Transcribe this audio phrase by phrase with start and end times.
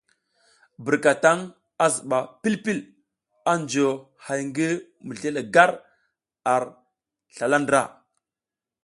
[0.85, 1.37] Birkataŋ
[1.85, 2.79] a zuba pil pil
[3.51, 3.91] a juyo
[4.25, 4.69] hay ngi
[5.07, 5.71] mizli gar
[6.55, 6.63] ar
[7.33, 7.81] slala ndra.